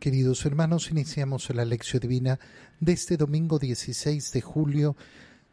[0.00, 2.40] Queridos hermanos, iniciamos la lección divina
[2.80, 4.96] de este domingo 16 de julio,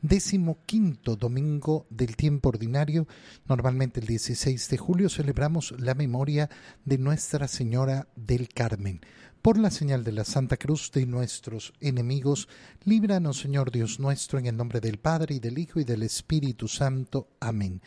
[0.01, 3.09] décimo quinto domingo del tiempo ordinario.
[3.49, 6.49] Normalmente el 16 de julio celebramos la memoria
[6.85, 9.01] de Nuestra Señora del Carmen.
[9.41, 12.47] Por la señal de la Santa Cruz de nuestros enemigos,
[12.85, 16.69] líbranos, Señor Dios nuestro, en el nombre del Padre y del Hijo y del Espíritu
[16.69, 17.27] Santo.
[17.41, 17.81] Amén.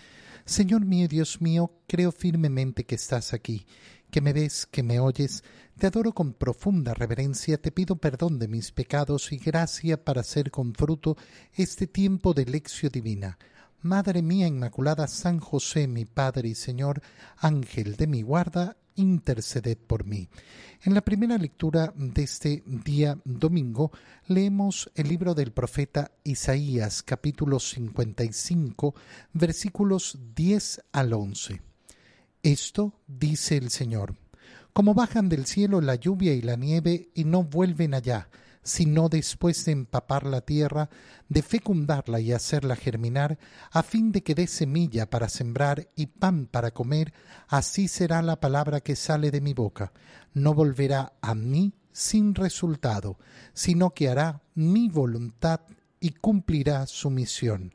[0.44, 3.66] Señor mío, Dios mío, creo firmemente que estás aquí
[4.10, 5.44] que me ves, que me oyes,
[5.78, 10.50] te adoro con profunda reverencia, te pido perdón de mis pecados y gracia para hacer
[10.50, 11.16] con fruto
[11.54, 13.38] este tiempo de lección divina.
[13.82, 17.00] Madre mía Inmaculada, San José, mi Padre y Señor,
[17.38, 20.28] Ángel de mi guarda, interceded por mí.
[20.82, 23.90] En la primera lectura de este día domingo
[24.26, 28.94] leemos el libro del profeta Isaías capítulo 55
[29.32, 31.62] versículos 10 al 11.
[32.42, 34.14] Esto dice el Señor,
[34.74, 38.28] como bajan del cielo la lluvia y la nieve y no vuelven allá,
[38.70, 40.90] sino después de empapar la tierra,
[41.28, 43.36] de fecundarla y hacerla germinar,
[43.72, 47.12] a fin de que dé semilla para sembrar y pan para comer,
[47.48, 49.92] así será la palabra que sale de mi boca.
[50.34, 53.18] No volverá a mí sin resultado,
[53.54, 55.62] sino que hará mi voluntad
[55.98, 57.74] y cumplirá su misión.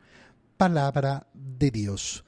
[0.55, 2.23] Palabra de Dios.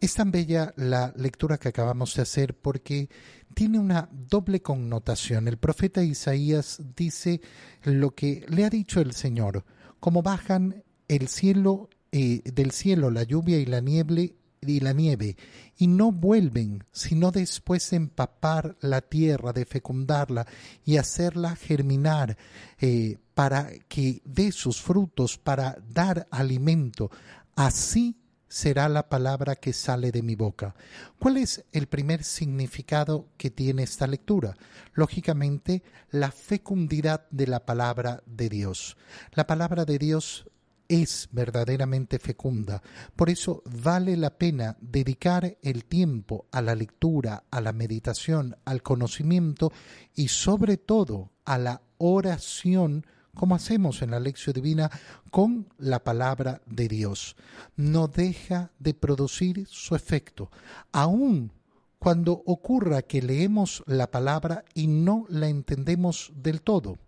[0.00, 3.10] Es tan bella la lectura que acabamos de hacer porque
[3.54, 5.48] tiene una doble connotación.
[5.48, 7.40] El profeta Isaías dice
[7.82, 9.64] lo que le ha dicho el Señor,
[9.98, 15.36] como bajan el cielo eh, del cielo la lluvia y la nieve y la nieve
[15.76, 20.46] y no vuelven sino después de empapar la tierra, de fecundarla
[20.84, 22.36] y hacerla germinar
[22.78, 27.10] eh, para que dé sus frutos, para dar alimento.
[27.56, 28.19] Así
[28.50, 30.74] será la palabra que sale de mi boca.
[31.20, 34.56] ¿Cuál es el primer significado que tiene esta lectura?
[34.92, 38.96] Lógicamente, la fecundidad de la palabra de Dios.
[39.32, 40.46] La palabra de Dios
[40.88, 42.82] es verdaderamente fecunda.
[43.14, 48.82] Por eso vale la pena dedicar el tiempo a la lectura, a la meditación, al
[48.82, 49.72] conocimiento
[50.16, 54.90] y sobre todo a la oración como hacemos en la lección divina
[55.30, 57.36] con la palabra de Dios.
[57.76, 60.50] No deja de producir su efecto,
[60.92, 61.52] aun
[61.98, 66.98] cuando ocurra que leemos la palabra y no la entendemos del todo.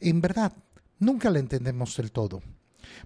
[0.00, 0.52] En verdad,
[0.98, 2.42] nunca la entendemos del todo,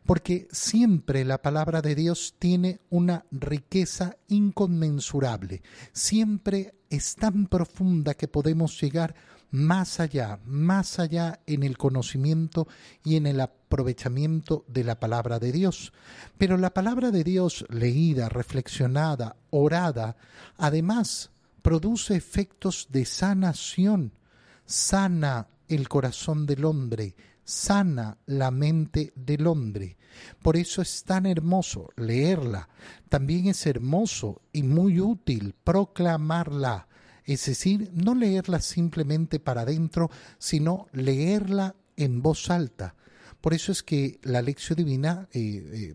[0.07, 8.29] porque siempre la palabra de Dios tiene una riqueza inconmensurable, siempre es tan profunda que
[8.29, 9.15] podemos llegar
[9.53, 12.67] más allá, más allá en el conocimiento
[13.05, 15.93] y en el aprovechamiento de la palabra de Dios.
[16.39, 20.17] Pero la palabra de Dios leída, reflexionada, orada,
[20.57, 21.31] además
[21.61, 24.13] produce efectos de sanación,
[24.65, 27.15] sana el corazón del hombre,
[27.45, 29.99] sana la mente del hombre.
[30.43, 32.69] Por eso es tan hermoso leerla.
[33.11, 36.89] También es hermoso y muy útil proclamarla
[37.25, 42.95] es decir, no leerla simplemente para adentro, sino leerla en voz alta.
[43.41, 45.95] Por eso es que la lección divina, eh,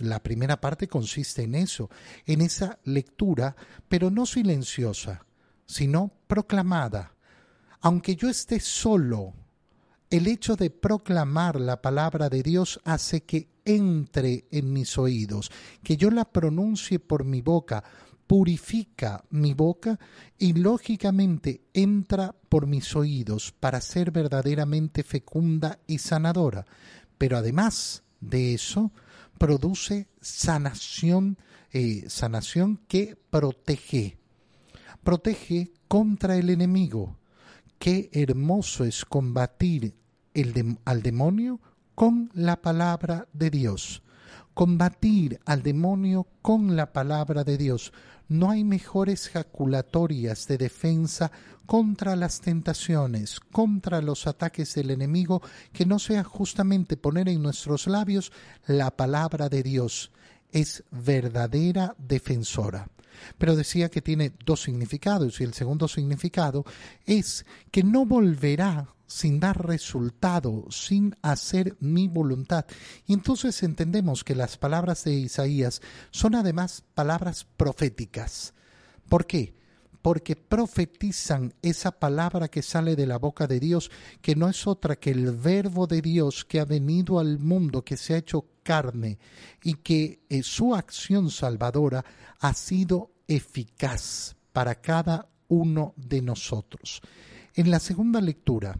[0.00, 1.88] la primera parte consiste en eso,
[2.26, 3.54] en esa lectura,
[3.88, 5.24] pero no silenciosa,
[5.64, 7.14] sino proclamada.
[7.80, 9.34] Aunque yo esté solo,
[10.10, 15.52] el hecho de proclamar la palabra de Dios hace que entre en mis oídos,
[15.84, 17.84] que yo la pronuncie por mi boca,
[18.28, 19.98] purifica mi boca
[20.38, 26.66] y lógicamente entra por mis oídos para ser verdaderamente fecunda y sanadora.
[27.16, 28.92] Pero además de eso,
[29.38, 31.38] produce sanación,
[31.72, 34.18] eh, sanación que protege,
[35.02, 37.16] protege contra el enemigo.
[37.78, 39.94] Qué hermoso es combatir
[40.84, 41.60] al demonio
[41.94, 44.02] con la palabra de Dios
[44.58, 47.92] combatir al demonio con la palabra de Dios.
[48.28, 51.32] No hay mejores jaculatorias de defensa
[51.64, 55.42] contra las tentaciones, contra los ataques del enemigo,
[55.72, 58.32] que no sea justamente poner en nuestros labios
[58.66, 60.10] la palabra de Dios.
[60.52, 62.88] Es verdadera defensora.
[63.36, 66.64] pero decía que tiene dos significados y el segundo significado
[67.04, 72.66] es que no volverá sin dar resultado, sin hacer mi voluntad.
[73.06, 75.80] Y entonces entendemos que las palabras de Isaías
[76.12, 78.54] son además palabras proféticas.
[79.08, 79.58] ¿Por qué?
[80.02, 83.90] porque profetizan esa palabra que sale de la boca de Dios,
[84.22, 87.96] que no es otra que el verbo de Dios que ha venido al mundo, que
[87.96, 89.18] se ha hecho carne
[89.62, 92.04] y que eh, su acción salvadora
[92.38, 97.02] ha sido eficaz para cada uno de nosotros.
[97.54, 98.78] En la segunda lectura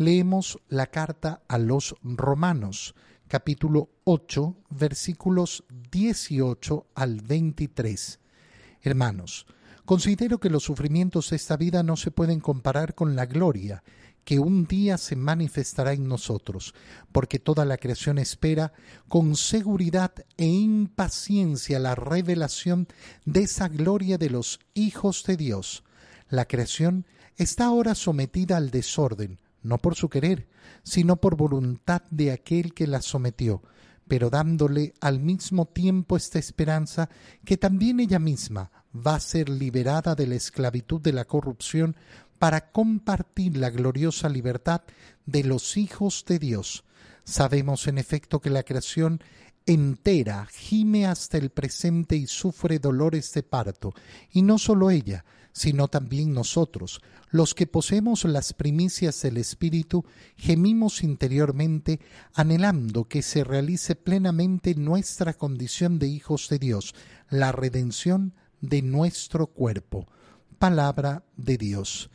[0.00, 2.94] leemos la carta a los romanos,
[3.28, 8.18] capítulo 8, versículos 18 al 23.
[8.80, 9.46] Hermanos,
[9.84, 13.82] Considero que los sufrimientos de esta vida no se pueden comparar con la gloria
[14.24, 16.74] que un día se manifestará en nosotros,
[17.10, 18.72] porque toda la creación espera
[19.08, 22.86] con seguridad e impaciencia la revelación
[23.24, 25.82] de esa gloria de los hijos de Dios.
[26.28, 27.04] La creación
[27.36, 30.48] está ahora sometida al desorden, no por su querer,
[30.82, 33.62] sino por voluntad de aquel que la sometió,
[34.08, 37.08] pero dándole al mismo tiempo esta esperanza
[37.44, 41.96] que también ella misma va a ser liberada de la esclavitud de la corrupción
[42.38, 44.82] para compartir la gloriosa libertad
[45.26, 46.84] de los hijos de Dios.
[47.24, 49.22] Sabemos en efecto que la creación
[49.66, 53.92] entera gime hasta el presente y sufre dolores de parto,
[54.32, 57.00] y no solo ella, sino también nosotros,
[57.30, 60.04] los que poseemos las primicias del Espíritu,
[60.36, 62.00] gemimos interiormente,
[62.34, 66.94] anhelando que se realice plenamente nuestra condición de hijos de Dios,
[67.28, 70.06] la redención de nuestro cuerpo.
[70.58, 72.10] Palabra de Dios.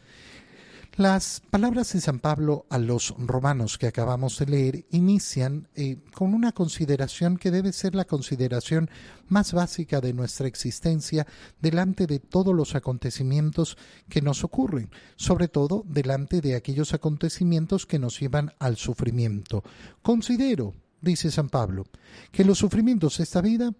[0.97, 6.33] Las palabras de San Pablo a los romanos que acabamos de leer inician eh, con
[6.33, 8.89] una consideración que debe ser la consideración
[9.27, 11.27] más básica de nuestra existencia
[11.59, 13.77] delante de todos los acontecimientos
[14.07, 19.65] que nos ocurren, sobre todo delante de aquellos acontecimientos que nos llevan al sufrimiento.
[20.01, 21.87] Considero, dice San Pablo,
[22.31, 23.73] que los sufrimientos de esta vida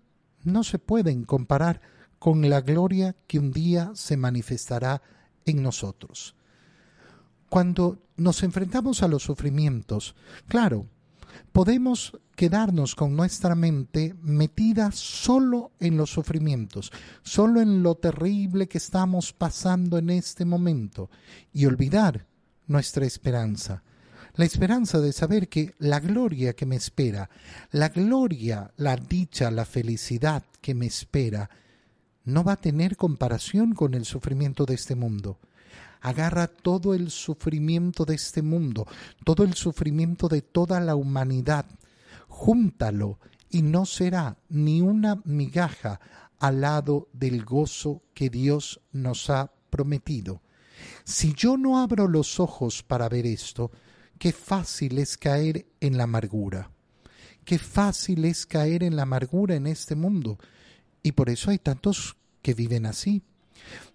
[0.44, 1.80] no se pueden comparar
[2.20, 5.02] con la gloria que un día se manifestará
[5.46, 6.36] en nosotros.
[7.56, 10.14] Cuando nos enfrentamos a los sufrimientos,
[10.46, 10.88] claro,
[11.54, 16.92] podemos quedarnos con nuestra mente metida solo en los sufrimientos,
[17.24, 21.10] solo en lo terrible que estamos pasando en este momento
[21.54, 22.26] y olvidar
[22.68, 23.84] nuestra esperanza.
[24.34, 27.30] La esperanza de saber que la gloria que me espera,
[27.72, 31.50] la gloria, la dicha, la felicidad que me espera,
[32.26, 35.40] no va a tener comparación con el sufrimiento de este mundo.
[36.06, 38.86] Agarra todo el sufrimiento de este mundo,
[39.24, 41.66] todo el sufrimiento de toda la humanidad,
[42.28, 43.18] júntalo
[43.50, 46.00] y no será ni una migaja
[46.38, 50.44] al lado del gozo que Dios nos ha prometido.
[51.04, 53.72] Si yo no abro los ojos para ver esto,
[54.20, 56.70] qué fácil es caer en la amargura.
[57.46, 60.38] Qué fácil es caer en la amargura en este mundo.
[61.02, 63.24] Y por eso hay tantos que viven así.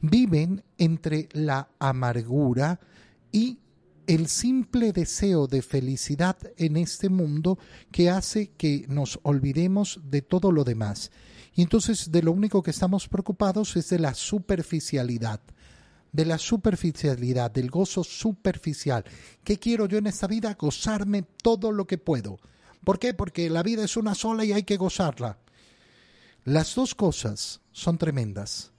[0.01, 2.81] Viven entre la amargura
[3.33, 3.59] y
[4.07, 7.59] el simple deseo de felicidad en este mundo
[7.93, 11.13] que hace que nos olvidemos de todo lo demás.
[11.55, 15.41] Y entonces de lo único que estamos preocupados es de la superficialidad,
[16.11, 19.05] de la superficialidad, del gozo superficial.
[19.45, 20.57] ¿Qué quiero yo en esta vida?
[20.59, 22.41] Gozarme todo lo que puedo.
[22.83, 23.15] ¿Por qué?
[23.15, 25.39] Porque la vida es una sola y hay que gozarla.
[26.45, 28.73] Las dos cosas son tremendas.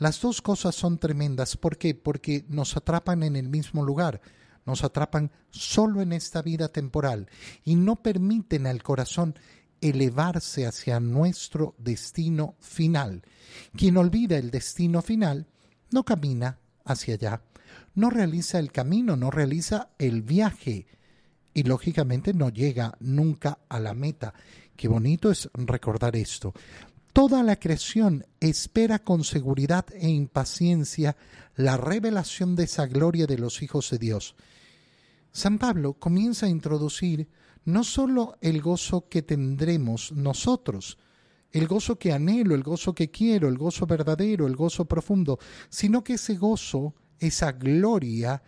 [0.00, 1.58] Las dos cosas son tremendas.
[1.58, 1.94] ¿Por qué?
[1.94, 4.22] Porque nos atrapan en el mismo lugar.
[4.64, 7.28] Nos atrapan solo en esta vida temporal
[7.64, 9.34] y no permiten al corazón
[9.82, 13.22] elevarse hacia nuestro destino final.
[13.76, 15.46] Quien olvida el destino final
[15.90, 17.42] no camina hacia allá,
[17.94, 20.86] no realiza el camino, no realiza el viaje
[21.52, 24.32] y lógicamente no llega nunca a la meta.
[24.76, 26.54] Qué bonito es recordar esto.
[27.12, 31.16] Toda la creación espera con seguridad e impaciencia
[31.56, 34.36] la revelación de esa gloria de los hijos de Dios.
[35.32, 37.28] San Pablo comienza a introducir
[37.64, 40.98] no sólo el gozo que tendremos nosotros,
[41.50, 45.38] el gozo que anhelo, el gozo que quiero, el gozo verdadero, el gozo profundo,
[45.68, 48.42] sino que ese gozo, esa gloria,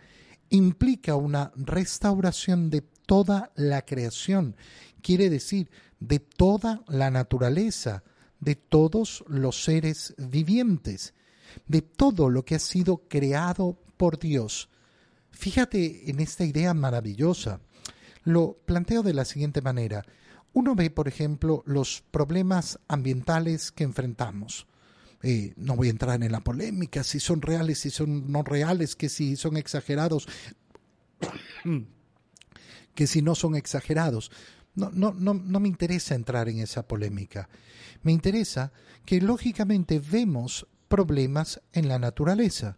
[0.49, 4.55] implica una restauración de toda la creación,
[5.01, 8.03] quiere decir, de toda la naturaleza,
[8.43, 11.13] de todos los seres vivientes,
[11.67, 14.69] de todo lo que ha sido creado por Dios.
[15.31, 17.59] Fíjate en esta idea maravillosa.
[18.23, 20.03] Lo planteo de la siguiente manera.
[20.53, 24.67] Uno ve, por ejemplo, los problemas ambientales que enfrentamos.
[25.23, 28.95] eh, no voy a entrar en la polémica, si son reales, si son no reales,
[28.97, 30.27] que si son exagerados,
[32.95, 34.31] que si no son exagerados.
[34.75, 37.49] No, no, no, no me interesa entrar en esa polémica.
[38.01, 38.71] Me interesa
[39.05, 42.77] que lógicamente vemos problemas en la naturaleza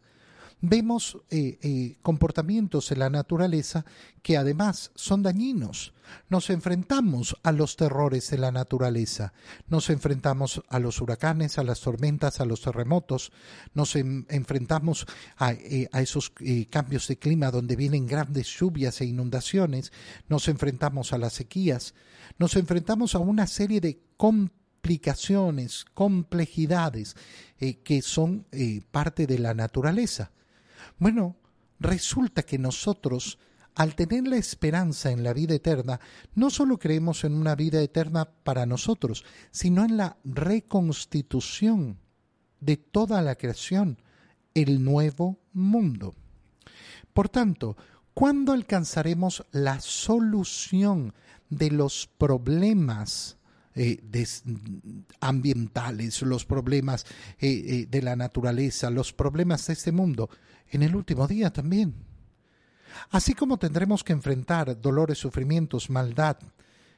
[0.62, 3.85] vemos eh, eh, comportamientos en la naturaleza
[4.21, 5.93] que además son dañinos.
[6.29, 9.33] Nos enfrentamos a los terrores de la naturaleza,
[9.67, 13.31] nos enfrentamos a los huracanes, a las tormentas, a los terremotos,
[13.74, 15.07] nos enfrentamos
[15.38, 16.31] a, eh, a esos
[16.69, 19.91] cambios de clima donde vienen grandes lluvias e inundaciones,
[20.29, 21.95] nos enfrentamos a las sequías,
[22.38, 27.15] nos enfrentamos a una serie de complicaciones, complejidades
[27.83, 28.45] que son
[28.91, 30.31] parte de la naturaleza.
[30.97, 31.35] Bueno,
[31.79, 33.37] resulta que nosotros,
[33.75, 35.99] al tener la esperanza en la vida eterna,
[36.33, 41.99] no solo creemos en una vida eterna para nosotros, sino en la reconstitución
[42.61, 44.01] de toda la creación,
[44.53, 46.15] el nuevo mundo.
[47.13, 47.75] Por tanto,
[48.13, 51.13] ¿cuándo alcanzaremos la solución
[51.49, 53.37] de los problemas
[53.75, 54.01] eh,
[55.20, 57.05] ambientales, los problemas
[57.39, 60.29] eh, eh, de la naturaleza, los problemas de este mundo?
[60.72, 61.94] en el último día también.
[63.10, 66.38] Así como tendremos que enfrentar dolores, sufrimientos, maldad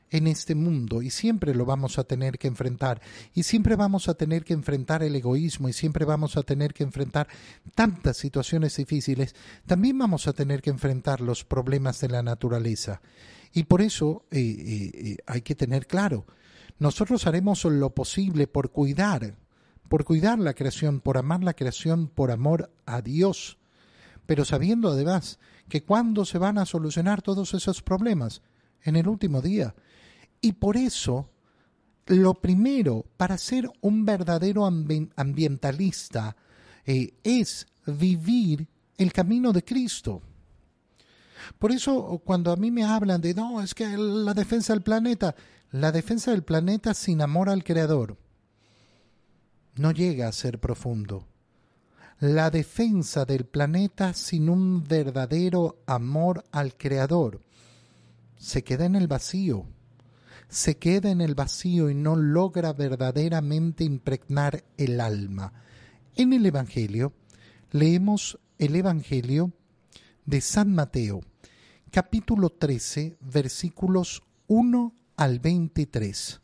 [0.09, 3.01] en este mundo, y siempre lo vamos a tener que enfrentar,
[3.33, 6.83] y siempre vamos a tener que enfrentar el egoísmo, y siempre vamos a tener que
[6.83, 7.27] enfrentar
[7.75, 13.01] tantas situaciones difíciles, también vamos a tener que enfrentar los problemas de la naturaleza.
[13.51, 16.25] Y por eso hay que tener claro,
[16.79, 19.35] nosotros haremos lo posible por cuidar
[19.87, 23.57] por cuidar la creación, por amar la creación, por amor a Dios,
[24.25, 28.41] pero sabiendo además que cuando se van a solucionar todos esos problemas,
[28.83, 29.75] en el último día.
[30.39, 31.29] Y por eso,
[32.05, 36.37] lo primero para ser un verdadero ambientalista
[36.85, 38.67] eh, es vivir
[38.97, 40.21] el camino de Cristo.
[41.59, 45.35] Por eso cuando a mí me hablan de, no, es que la defensa del planeta,
[45.71, 48.17] la defensa del planeta sin amor al Creador,
[49.75, 51.27] no llega a ser profundo.
[52.19, 57.41] La defensa del planeta sin un verdadero amor al Creador
[58.37, 59.65] se queda en el vacío,
[60.47, 65.53] se queda en el vacío y no logra verdaderamente impregnar el alma.
[66.15, 67.13] En el Evangelio
[67.71, 69.51] leemos el Evangelio
[70.25, 71.21] de San Mateo,
[71.91, 76.39] capítulo 13, versículos 1 al 23.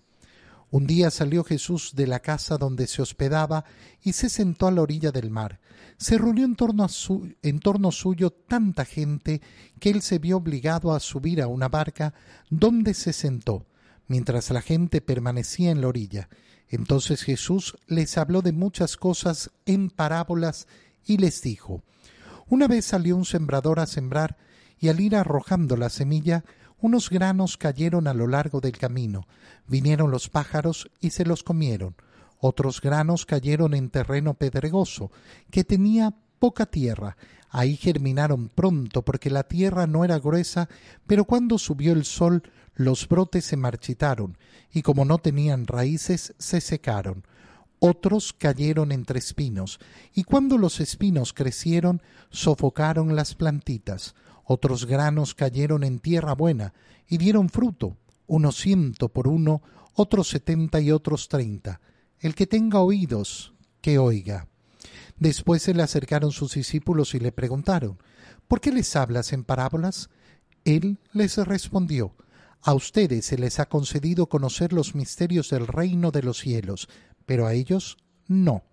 [0.71, 3.63] Un día salió Jesús de la casa donde se hospedaba
[4.01, 5.59] y se sentó a la orilla del mar.
[5.97, 9.41] Se reunió en torno, a su, en torno suyo tanta gente
[9.79, 12.15] que él se vio obligado a subir a una barca
[12.49, 13.67] donde se sentó,
[14.07, 16.27] mientras la gente permanecía en la orilla.
[16.67, 20.67] Entonces Jesús les habló de muchas cosas en parábolas
[21.05, 21.83] y les dijo,
[22.47, 24.37] Una vez salió un sembrador a sembrar
[24.79, 26.43] y al ir arrojando la semilla,
[26.83, 29.25] unos granos cayeron a lo largo del camino,
[29.67, 31.95] vinieron los pájaros y se los comieron.
[32.39, 35.09] Otros granos cayeron en terreno pedregoso,
[35.49, 37.15] que tenía poca tierra.
[37.49, 40.67] Ahí germinaron pronto porque la tierra no era gruesa,
[41.07, 42.43] pero cuando subió el sol
[42.75, 44.37] los brotes se marchitaron,
[44.73, 47.23] y como no tenían raíces se secaron.
[47.79, 49.79] Otros cayeron entre espinos,
[50.13, 54.15] y cuando los espinos crecieron sofocaron las plantitas.
[54.43, 56.73] Otros granos cayeron en tierra buena
[57.07, 57.97] y dieron fruto,
[58.27, 59.61] unos ciento por uno,
[59.93, 61.79] otros setenta y otros treinta.
[62.19, 64.47] El que tenga oídos, que oiga.
[65.17, 67.97] Después se le acercaron sus discípulos y le preguntaron,
[68.47, 70.09] ¿por qué les hablas en parábolas?
[70.65, 72.15] Él les respondió,
[72.61, 76.87] a ustedes se les ha concedido conocer los misterios del reino de los cielos,
[77.25, 77.97] pero a ellos
[78.27, 78.63] no.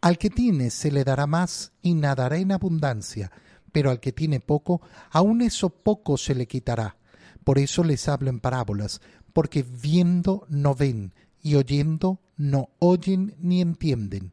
[0.00, 3.32] Al que tiene se le dará más y nadará en abundancia,
[3.72, 6.96] pero al que tiene poco, aun eso poco se le quitará.
[7.44, 9.00] Por eso les hablo en parábolas,
[9.32, 14.32] porque viendo no ven, y oyendo no oyen ni entienden.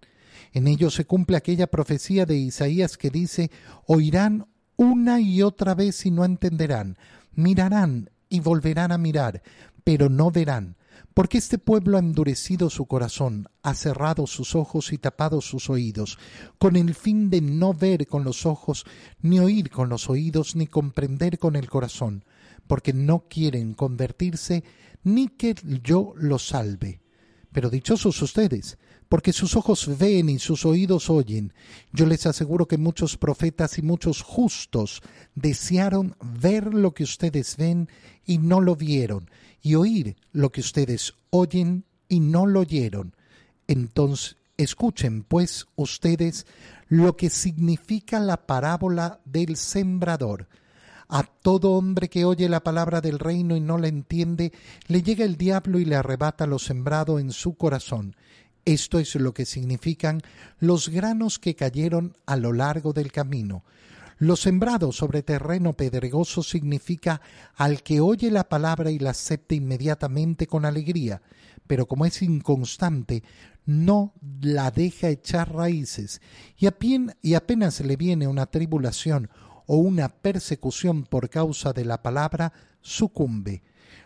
[0.53, 3.51] En ello se cumple aquella profecía de Isaías que dice,
[3.85, 6.97] oirán una y otra vez y no entenderán,
[7.33, 9.41] mirarán y volverán a mirar,
[9.83, 10.75] pero no verán,
[11.15, 16.19] porque este pueblo ha endurecido su corazón, ha cerrado sus ojos y tapado sus oídos,
[16.59, 18.85] con el fin de no ver con los ojos,
[19.21, 22.25] ni oír con los oídos, ni comprender con el corazón,
[22.67, 24.65] porque no quieren convertirse,
[25.05, 26.99] ni que yo los salve.
[27.53, 31.53] Pero dichosos ustedes, porque sus ojos ven y sus oídos oyen.
[31.93, 35.01] Yo les aseguro que muchos profetas y muchos justos
[35.35, 37.87] desearon ver lo que ustedes ven
[38.25, 39.29] y no lo vieron,
[39.65, 43.15] y oír lo que ustedes oyen y no lo oyeron.
[43.67, 46.45] Entonces, Escuchen, pues, ustedes
[46.87, 50.47] lo que significa la parábola del sembrador.
[51.09, 54.53] A todo hombre que oye la palabra del reino y no la entiende,
[54.87, 58.15] le llega el diablo y le arrebata lo sembrado en su corazón.
[58.63, 60.21] Esto es lo que significan
[60.59, 63.63] los granos que cayeron a lo largo del camino.
[64.17, 67.19] Lo sembrado sobre terreno pedregoso significa
[67.55, 71.21] al que oye la palabra y la acepta inmediatamente con alegría,
[71.67, 73.23] pero como es inconstante,
[73.65, 76.21] no la deja echar raíces,
[76.57, 79.29] y, apenas le viene una tribulación
[79.65, 83.63] o una persecución por causa de la palabra, sucumbe.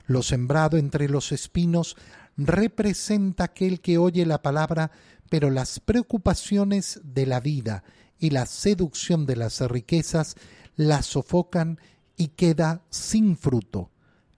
[0.07, 1.97] Lo sembrado entre los espinos
[2.35, 4.89] representa aquel que oye la palabra,
[5.29, 7.83] pero las preocupaciones de la vida
[8.19, 10.35] y la seducción de las riquezas
[10.75, 11.79] la sofocan
[12.17, 13.91] y queda sin fruto.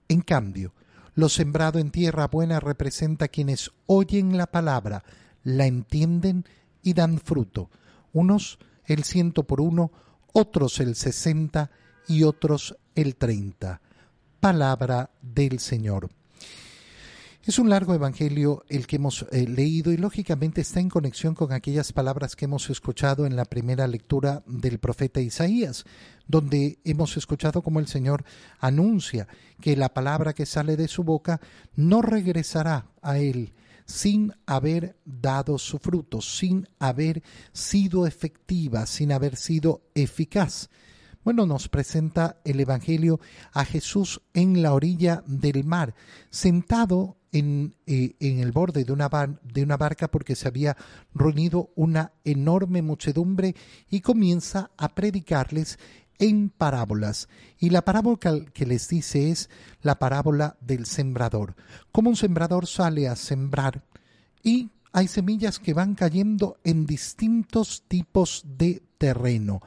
[0.07, 0.73] En cambio,
[1.13, 5.03] lo sembrado en tierra buena representa quienes oyen la palabra,
[5.43, 6.45] la entienden
[6.81, 7.69] y dan fruto.
[8.13, 9.91] Unos el ciento por uno,
[10.33, 11.71] otros el sesenta
[12.07, 13.81] y otros el treinta.
[14.39, 16.09] Palabra del Señor.
[17.43, 21.51] Es un largo evangelio el que hemos eh, leído y lógicamente está en conexión con
[21.51, 25.83] aquellas palabras que hemos escuchado en la primera lectura del profeta Isaías,
[26.27, 28.25] donde hemos escuchado como el Señor
[28.60, 29.27] anuncia
[29.60, 31.41] que la palabra que sale de su boca
[31.75, 33.55] no regresará a él
[33.88, 40.69] sin haber dado su fruto, sin haber sido efectiva, sin haber sido eficaz.
[41.24, 43.19] Bueno, nos presenta el Evangelio
[43.51, 45.95] a Jesús en la orilla del mar,
[46.29, 49.09] sentado en, eh, en el borde de una,
[49.43, 50.75] de una barca porque se había
[51.13, 53.55] reunido una enorme muchedumbre
[53.89, 55.79] y comienza a predicarles
[56.19, 57.29] en parábolas.
[57.57, 58.19] Y la parábola
[58.53, 59.50] que les dice es
[59.81, 61.55] la parábola del sembrador.
[61.91, 63.83] Como un sembrador sale a sembrar
[64.43, 69.61] y hay semillas que van cayendo en distintos tipos de terreno.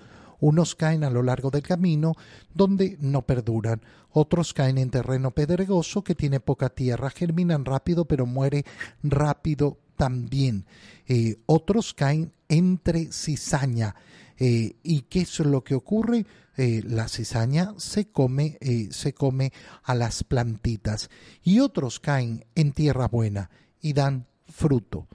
[0.45, 2.13] Unos caen a lo largo del camino
[2.53, 8.27] donde no perduran, otros caen en terreno pedregoso que tiene poca tierra, germinan rápido pero
[8.27, 8.67] muere
[9.03, 10.67] rápido también.
[11.09, 13.95] Eh, otros caen entre cizaña.
[14.37, 16.27] Eh, ¿Y qué es lo que ocurre?
[16.59, 18.59] Eh, la cizaña se come,
[18.91, 19.51] se come
[19.83, 21.09] a las plantitas.
[21.43, 23.49] Y otros caen en tierra buena
[23.81, 25.09] y dan fruto,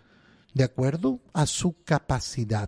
[0.56, 2.68] de acuerdo a su capacidad.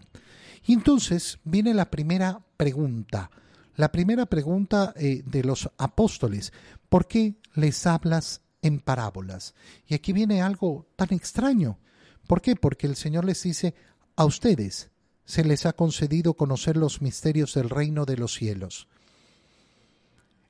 [0.65, 3.31] Y entonces viene la primera pregunta.
[3.75, 6.53] La primera pregunta eh, de los apóstoles,
[6.89, 9.55] ¿por qué les hablas en parábolas?
[9.87, 11.79] Y aquí viene algo tan extraño.
[12.27, 12.55] ¿Por qué?
[12.55, 13.73] Porque el Señor les dice,
[14.15, 14.91] a ustedes
[15.25, 18.87] se les ha concedido conocer los misterios del reino de los cielos.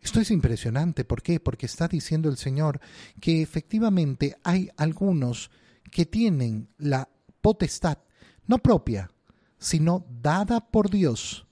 [0.01, 1.05] Esto es impresionante.
[1.05, 1.39] ¿Por qué?
[1.39, 2.81] Porque está diciendo el Señor
[3.21, 5.49] que efectivamente hay algunos
[5.89, 7.07] que tienen la
[7.39, 7.99] potestad,
[8.47, 9.09] no propia,
[9.57, 11.47] sino dada por Dios.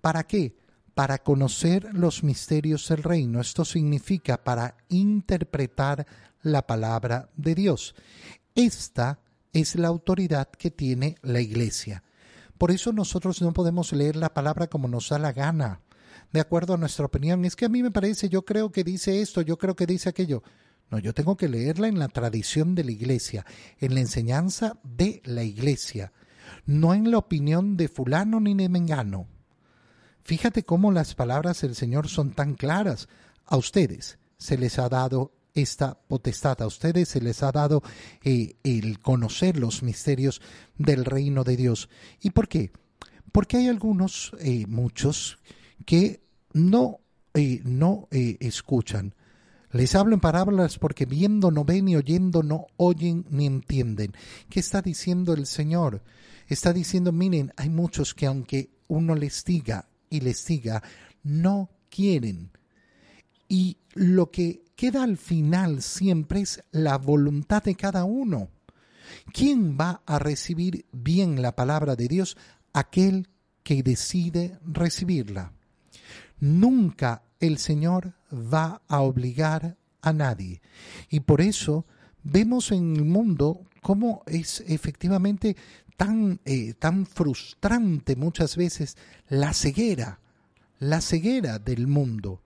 [0.00, 0.56] ¿Para qué?
[0.94, 3.40] Para conocer los misterios del reino.
[3.40, 6.06] Esto significa para interpretar
[6.42, 7.94] la palabra de Dios.
[8.54, 9.20] Esta
[9.52, 12.02] es la autoridad que tiene la iglesia.
[12.58, 15.80] Por eso nosotros no podemos leer la palabra como nos da la gana,
[16.32, 17.44] de acuerdo a nuestra opinión.
[17.44, 20.08] Es que a mí me parece, yo creo que dice esto, yo creo que dice
[20.08, 20.42] aquello.
[20.90, 23.46] No, yo tengo que leerla en la tradición de la iglesia,
[23.78, 26.12] en la enseñanza de la iglesia
[26.66, 29.26] no en la opinión de fulano ni de mengano.
[30.22, 33.08] Fíjate cómo las palabras del Señor son tan claras.
[33.46, 37.82] A ustedes se les ha dado esta potestad, a ustedes se les ha dado
[38.22, 40.40] eh, el conocer los misterios
[40.78, 41.88] del reino de Dios.
[42.20, 42.70] ¿Y por qué?
[43.32, 45.38] Porque hay algunos, eh, muchos,
[45.84, 47.00] que no,
[47.34, 49.14] eh, no escuchan.
[49.72, 54.12] Les hablo en parábolas porque viendo no ven y oyendo no oyen ni entienden.
[54.48, 56.02] ¿Qué está diciendo el Señor?
[56.54, 60.82] está diciendo, miren, hay muchos que aunque uno les diga y les diga,
[61.22, 62.50] no quieren.
[63.48, 68.50] Y lo que queda al final siempre es la voluntad de cada uno.
[69.32, 72.36] ¿Quién va a recibir bien la palabra de Dios?
[72.72, 73.28] Aquel
[73.62, 75.52] que decide recibirla.
[76.38, 80.62] Nunca el Señor va a obligar a nadie.
[81.08, 81.86] Y por eso
[82.22, 85.56] vemos en el mundo cómo es efectivamente
[85.96, 88.96] tan, eh, tan frustrante muchas veces
[89.28, 90.20] la ceguera,
[90.78, 92.42] la ceguera del mundo,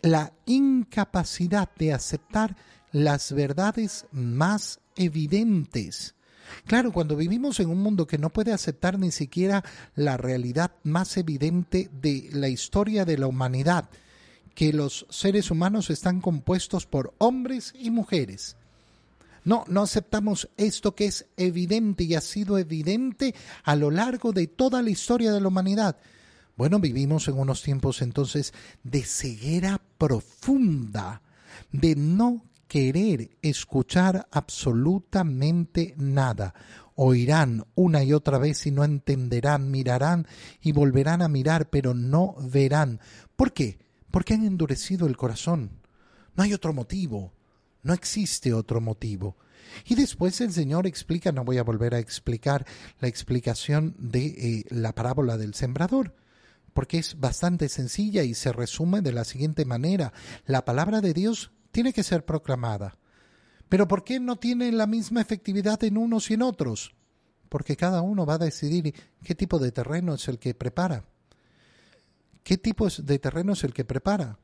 [0.00, 2.56] la incapacidad de aceptar
[2.90, 6.14] las verdades más evidentes.
[6.66, 11.16] Claro, cuando vivimos en un mundo que no puede aceptar ni siquiera la realidad más
[11.16, 13.88] evidente de la historia de la humanidad,
[14.54, 18.56] que los seres humanos están compuestos por hombres y mujeres,
[19.44, 24.46] No, no aceptamos esto que es evidente y ha sido evidente a lo largo de
[24.46, 25.96] toda la historia de la humanidad.
[26.56, 28.52] Bueno, vivimos en unos tiempos entonces
[28.84, 31.22] de ceguera profunda,
[31.72, 36.54] de no querer escuchar absolutamente nada.
[36.94, 40.26] Oirán una y otra vez y no entenderán, mirarán
[40.60, 43.00] y volverán a mirar, pero no verán.
[43.34, 43.78] ¿Por qué?
[44.10, 45.70] Porque han endurecido el corazón.
[46.36, 47.32] No hay otro motivo.
[47.82, 49.36] No existe otro motivo.
[49.84, 52.66] Y después el Señor explica, no voy a volver a explicar
[53.00, 56.14] la explicación de eh, la parábola del sembrador,
[56.74, 60.12] porque es bastante sencilla y se resume de la siguiente manera.
[60.46, 62.98] La palabra de Dios tiene que ser proclamada.
[63.68, 66.94] Pero ¿por qué no tiene la misma efectividad en unos y en otros?
[67.48, 71.04] Porque cada uno va a decidir qué tipo de terreno es el que prepara.
[72.44, 74.38] ¿Qué tipo de terreno es el que prepara?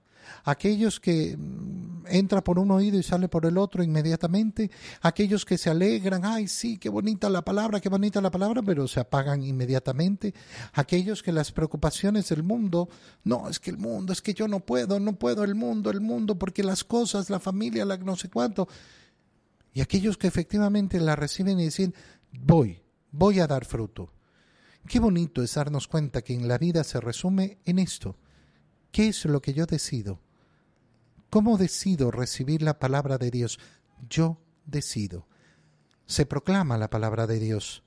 [0.45, 5.59] Aquellos que mm, entra por un oído y sale por el otro inmediatamente, aquellos que
[5.59, 9.43] se alegran, ay sí, qué bonita la palabra, qué bonita la palabra, pero se apagan
[9.43, 10.35] inmediatamente,
[10.73, 12.89] aquellos que las preocupaciones del mundo,
[13.25, 16.01] no, es que el mundo, es que yo no puedo, no puedo el mundo, el
[16.01, 18.69] mundo, porque las cosas, la familia, la no sé cuánto,
[19.73, 21.95] y aquellos que efectivamente la reciben y dicen,
[22.33, 24.13] voy, voy a dar fruto.
[24.87, 28.17] Qué bonito es darnos cuenta que en la vida se resume en esto,
[28.91, 30.21] ¿Qué es lo que yo decido?
[31.31, 33.59] ¿Cómo decido recibir la palabra de Dios?
[34.09, 35.27] Yo decido.
[36.07, 37.83] Se proclama la palabra de Dios,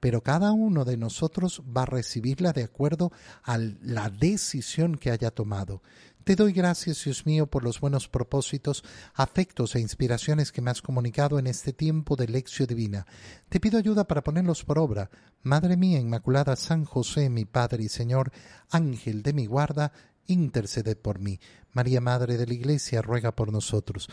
[0.00, 3.12] pero cada uno de nosotros va a recibirla de acuerdo
[3.44, 5.80] a la decisión que haya tomado.
[6.24, 10.80] Te doy gracias, Dios mío, por los buenos propósitos, afectos e inspiraciones que me has
[10.80, 13.06] comunicado en este tiempo de lección divina.
[13.48, 15.10] Te pido ayuda para ponerlos por obra.
[15.42, 18.32] Madre mía Inmaculada, San José, mi Padre y Señor,
[18.70, 19.92] Ángel de mi guarda,
[20.26, 21.40] interceded por mí.
[21.72, 24.08] María, Madre de la Iglesia, ruega por nosotros.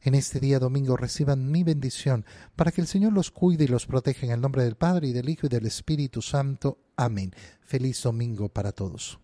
[0.00, 2.24] En este día domingo reciban mi bendición,
[2.56, 5.12] para que el Señor los cuide y los proteja en el nombre del Padre y
[5.12, 6.78] del Hijo y del Espíritu Santo.
[6.96, 7.32] Amén.
[7.60, 9.20] Feliz domingo para todos.